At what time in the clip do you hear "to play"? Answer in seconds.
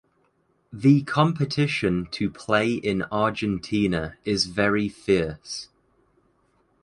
2.09-2.73